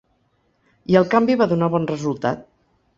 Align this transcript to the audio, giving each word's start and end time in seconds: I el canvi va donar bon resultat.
I 0.95 0.97
el 1.03 1.07
canvi 1.13 1.37
va 1.45 1.49
donar 1.55 1.71
bon 1.77 1.89
resultat. 1.95 2.47